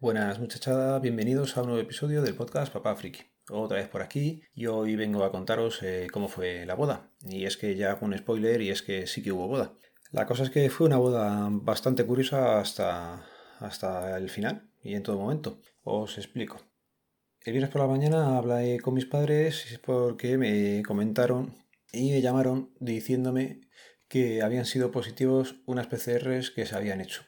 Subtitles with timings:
[0.00, 3.20] Buenas muchachada, bienvenidos a un nuevo episodio del podcast Papá Friki.
[3.50, 7.10] Otra vez por aquí y hoy vengo a contaros eh, cómo fue la boda.
[7.22, 9.74] Y es que ya hago un spoiler y es que sí que hubo boda.
[10.12, 13.26] La cosa es que fue una boda bastante curiosa hasta,
[13.58, 15.60] hasta el final y en todo momento.
[15.82, 16.60] Os explico.
[17.40, 21.56] El viernes por la mañana hablé con mis padres porque me comentaron
[21.92, 23.62] y me llamaron diciéndome
[24.06, 27.24] que habían sido positivos unas PCRs que se habían hecho.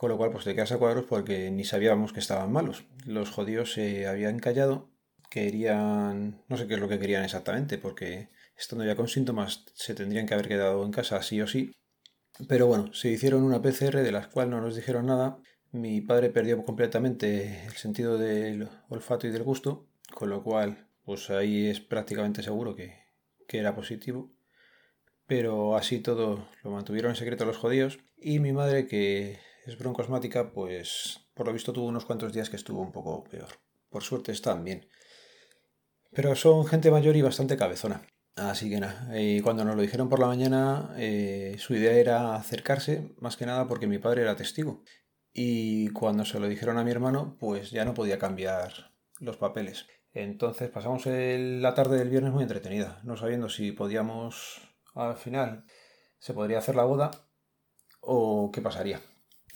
[0.00, 2.86] Con lo cual, pues te quedas a cuadros porque ni sabíamos que estaban malos.
[3.04, 4.88] Los jodidos se habían callado,
[5.28, 6.42] querían.
[6.48, 10.24] no sé qué es lo que querían exactamente, porque estando ya con síntomas se tendrían
[10.24, 11.72] que haber quedado en casa sí o sí.
[12.48, 15.36] Pero bueno, se hicieron una PCR de la cual no nos dijeron nada.
[15.70, 21.28] Mi padre perdió completamente el sentido del olfato y del gusto, con lo cual, pues
[21.28, 22.94] ahí es prácticamente seguro que,
[23.46, 24.32] que era positivo.
[25.26, 27.98] Pero así todo lo mantuvieron en secreto los jodidos.
[28.16, 32.56] Y mi madre, que es broncosmática, pues por lo visto tuvo unos cuantos días que
[32.56, 33.48] estuvo un poco peor.
[33.88, 34.88] Por suerte están bien.
[36.12, 38.02] Pero son gente mayor y bastante cabezona.
[38.36, 42.34] Así que nada, y cuando nos lo dijeron por la mañana, eh, su idea era
[42.34, 44.82] acercarse, más que nada porque mi padre era testigo.
[45.32, 49.86] Y cuando se lo dijeron a mi hermano, pues ya no podía cambiar los papeles.
[50.12, 54.60] Entonces pasamos la tarde del viernes muy entretenida, no sabiendo si podíamos,
[54.94, 55.64] al final,
[56.18, 57.10] se podría hacer la boda
[58.00, 59.00] o qué pasaría.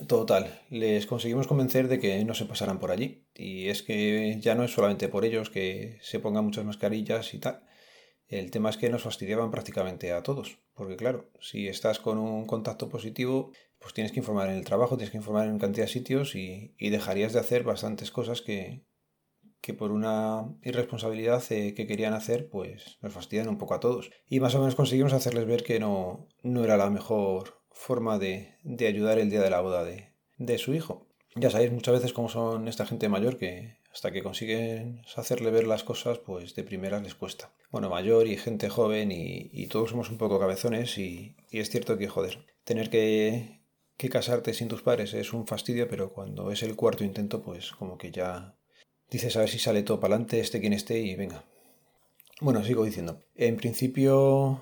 [0.09, 3.29] Total, les conseguimos convencer de que no se pasaran por allí.
[3.35, 7.39] Y es que ya no es solamente por ellos que se pongan muchas mascarillas y
[7.39, 7.63] tal.
[8.27, 10.59] El tema es que nos fastidiaban prácticamente a todos.
[10.75, 14.97] Porque claro, si estás con un contacto positivo, pues tienes que informar en el trabajo,
[14.97, 18.85] tienes que informar en cantidad de sitios y, dejarías de hacer bastantes cosas que,
[19.61, 24.11] que por una irresponsabilidad eh, que querían hacer, pues nos fastidian un poco a todos.
[24.27, 28.55] Y más o menos conseguimos hacerles ver que no, no era la mejor forma de,
[28.63, 31.07] de ayudar el día de la boda de, de su hijo.
[31.37, 35.67] Ya sabéis muchas veces cómo son esta gente mayor que hasta que consiguen hacerle ver
[35.67, 37.53] las cosas, pues de primeras les cuesta.
[37.71, 41.71] Bueno, mayor y gente joven y, y todos somos un poco cabezones y, y, es
[41.71, 43.61] cierto que, joder, tener que,
[43.97, 47.71] que casarte sin tus padres es un fastidio, pero cuando es el cuarto intento, pues
[47.73, 48.57] como que ya
[49.11, 51.45] dices a ver si sale todo para adelante, esté quien esté y venga.
[52.41, 53.21] Bueno, sigo diciendo.
[53.37, 54.61] En principio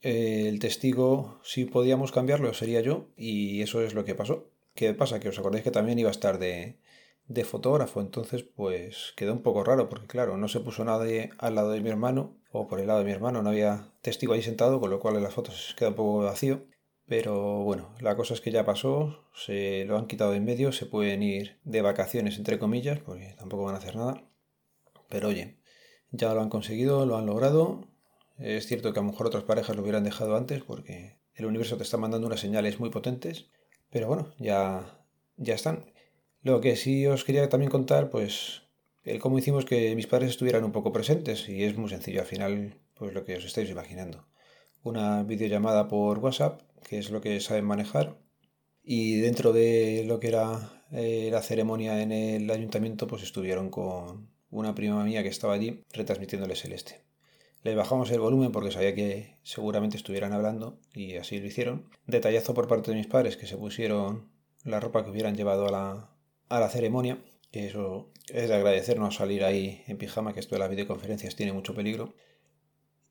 [0.00, 4.50] el testigo, si podíamos cambiarlo, sería yo, y eso es lo que pasó.
[4.74, 5.20] ¿Qué pasa?
[5.20, 6.78] Que os acordáis que también iba a estar de,
[7.26, 11.54] de fotógrafo, entonces pues quedó un poco raro, porque claro, no se puso nadie al
[11.54, 14.42] lado de mi hermano, o por el lado de mi hermano, no había testigo ahí
[14.42, 16.64] sentado, con lo cual en las fotos queda un poco vacío.
[17.06, 20.72] Pero bueno, la cosa es que ya pasó, se lo han quitado de en medio,
[20.72, 24.22] se pueden ir de vacaciones entre comillas, porque tampoco van a hacer nada.
[25.08, 25.58] Pero oye,
[26.10, 27.88] ya lo han conseguido, lo han logrado,
[28.38, 31.76] es cierto que a lo mejor otras parejas lo hubieran dejado antes porque el universo
[31.76, 33.50] te está mandando unas señales muy potentes,
[33.90, 35.04] pero bueno, ya,
[35.36, 35.92] ya están.
[36.42, 38.62] Lo que sí os quería también contar, pues,
[39.04, 42.26] el cómo hicimos que mis padres estuvieran un poco presentes y es muy sencillo, al
[42.26, 44.26] final, pues lo que os estáis imaginando.
[44.82, 48.18] Una videollamada por WhatsApp, que es lo que saben manejar,
[48.82, 54.30] y dentro de lo que era eh, la ceremonia en el ayuntamiento, pues estuvieron con
[54.50, 57.07] una prima mía que estaba allí retransmitiéndoles el este.
[57.62, 61.88] Le bajamos el volumen porque sabía que seguramente estuvieran hablando y así lo hicieron.
[62.06, 64.30] Detallazo por parte de mis padres que se pusieron
[64.64, 66.10] la ropa que hubieran llevado a la,
[66.48, 67.18] a la ceremonia.
[67.50, 71.52] Que eso es de agradecernos salir ahí en pijama, que esto de las videoconferencias tiene
[71.52, 72.14] mucho peligro.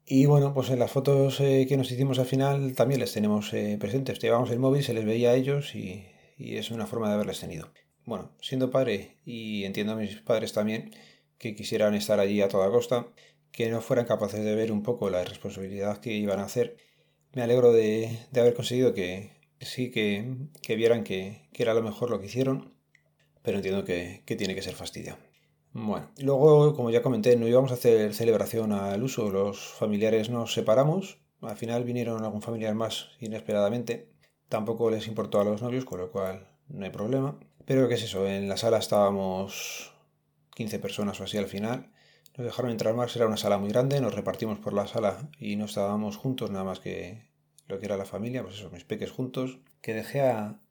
[0.06, 3.52] Y bueno, pues en las fotos eh, que nos hicimos al final también les tenemos
[3.54, 4.20] eh, presentes.
[4.20, 6.06] Llevamos el móvil, se les veía a ellos y,
[6.38, 7.70] y es una forma de haberles tenido.
[8.06, 10.92] Bueno, siendo padre y entiendo a mis padres también
[11.38, 13.08] que quisieran estar allí a toda costa,
[13.52, 16.78] que no fueran capaces de ver un poco la responsabilidad que iban a hacer.
[17.34, 22.28] Me alegro de, haber conseguido que, sí, que, vieran que, era lo mejor lo que
[22.28, 22.74] hicieron,
[23.42, 25.18] pero entiendo que, tiene que ser fastidio.
[25.74, 30.54] Bueno, luego, como ya comenté, no íbamos a hacer celebración al uso, los familiares nos
[30.54, 34.10] separamos, al final vinieron algún familiar más inesperadamente,
[34.50, 37.38] tampoco les importó a los novios, con lo cual no hay problema.
[37.66, 39.92] Pero qué es eso, en la sala estábamos
[40.56, 41.92] 15 personas o así al final,
[42.38, 45.56] nos dejaron entrar más, era una sala muy grande, nos repartimos por la sala y
[45.56, 47.26] no estábamos juntos, nada más que
[47.68, 50.62] lo que era la familia, pues eso, mis peques juntos, que dejé a,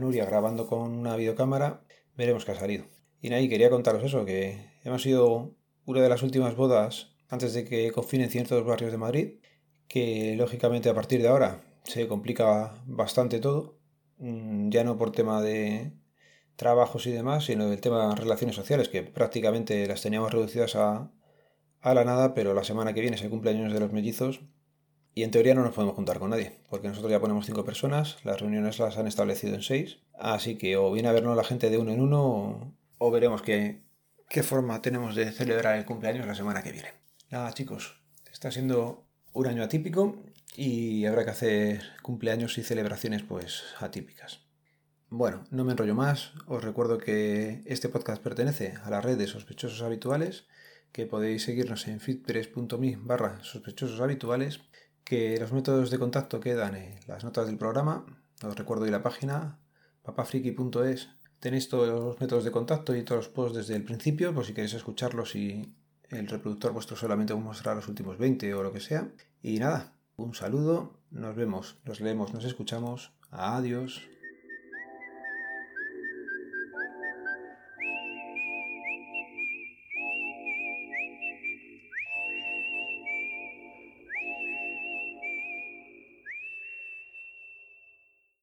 [0.00, 1.84] Nuria grabando con una videocámara,
[2.16, 2.86] veremos qué ha salido.
[3.20, 5.54] Y nadie quería contaros eso, que hemos sido
[5.84, 9.34] una de las últimas bodas antes de que confinen ciertos barrios de Madrid,
[9.86, 13.78] que lógicamente a partir de ahora se complica bastante todo,
[14.18, 15.92] mm, ya no por tema de,
[16.56, 21.10] trabajos y demás, sino del tema relaciones sociales, que prácticamente las teníamos reducidas a,
[21.80, 24.40] a la nada, pero la semana que viene es el cumpleaños de los mellizos
[25.14, 28.18] y en teoría no nos podemos juntar con nadie, porque nosotros ya ponemos cinco personas,
[28.24, 31.70] las reuniones las han establecido en seis, así que o viene a vernos la gente
[31.70, 33.80] de uno en uno o veremos qué,
[34.28, 36.88] qué forma tenemos de celebrar el cumpleaños la semana que viene.
[37.30, 38.00] Nada, chicos,
[38.30, 40.16] está siendo un año atípico
[40.54, 44.45] y habrá que hacer cumpleaños y celebraciones pues atípicas.
[45.08, 49.28] Bueno, no me enrollo más, os recuerdo que este podcast pertenece a la red de
[49.28, 50.46] sospechosos habituales,
[50.90, 54.62] que podéis seguirnos en fitpress.me barra sospechosos habituales,
[55.04, 58.04] que los métodos de contacto quedan en las notas del programa,
[58.42, 59.60] os recuerdo hoy la página
[60.02, 61.08] papafriki.es,
[61.38, 64.54] tenéis todos los métodos de contacto y todos los posts desde el principio, por si
[64.54, 65.72] queréis escucharlos y
[66.10, 69.12] el reproductor vuestro solamente os mostrará los últimos 20 o lo que sea.
[69.40, 74.02] Y nada, un saludo, nos vemos, nos leemos, nos escuchamos, adiós.